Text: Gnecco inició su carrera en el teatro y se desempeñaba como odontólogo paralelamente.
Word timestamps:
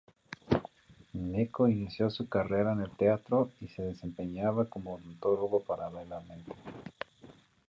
Gnecco 1.13 1.67
inició 1.67 2.09
su 2.09 2.27
carrera 2.27 2.73
en 2.73 2.81
el 2.81 2.89
teatro 2.89 3.51
y 3.59 3.67
se 3.67 3.83
desempeñaba 3.83 4.67
como 4.67 4.95
odontólogo 4.95 5.61
paralelamente. 5.63 6.53